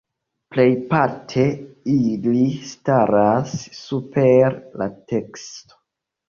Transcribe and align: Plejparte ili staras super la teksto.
Plejparte 0.53 1.43
ili 1.95 2.41
staras 2.69 3.53
super 3.81 4.57
la 4.83 4.89
teksto. 5.15 5.79